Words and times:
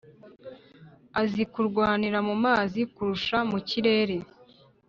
azi 1.21 1.43
kurwanira 1.51 2.19
mu 2.27 2.35
mazi 2.45 2.81
kurusha 2.93 3.37
mu 3.49 3.59
kirere 3.69 4.17